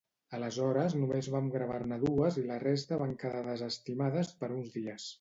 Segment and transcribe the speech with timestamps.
[0.35, 5.09] Aleshores només vam gravar-ne dues i la resta van quedar desestimades per uns dies.